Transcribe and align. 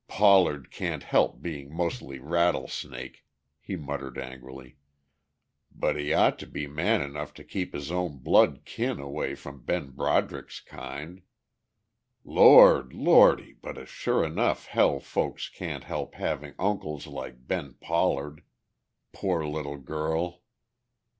"Pollard 0.07 0.71
can't 0.71 1.03
help 1.03 1.43
being 1.43 1.71
mostly 1.71 2.17
rattlesnake," 2.17 3.23
he 3.61 3.75
muttered 3.75 4.17
angrily. 4.17 4.77
"But 5.71 5.95
he 5.95 6.11
ought 6.11 6.39
to 6.39 6.47
be 6.47 6.65
man 6.65 7.03
enough 7.03 7.35
to 7.35 7.43
keep 7.43 7.71
his 7.75 7.91
own 7.91 8.17
blood 8.17 8.61
kin 8.65 8.99
away 8.99 9.35
from 9.35 9.63
Ben 9.63 9.91
Broderick's 9.91 10.59
kind. 10.59 11.21
Lord, 12.23 12.93
Lordy, 12.93 13.53
but 13.53 13.77
it's 13.77 13.91
sure 13.91 14.25
enough 14.25 14.65
hell 14.65 14.99
folks 14.99 15.49
can't 15.49 15.83
help 15.83 16.15
having 16.15 16.55
uncles 16.57 17.05
like 17.05 17.45
Ben 17.47 17.75
Pollard. 17.79 18.41
Poor 19.11 19.45
little 19.45 19.77
girl!" 19.77 20.41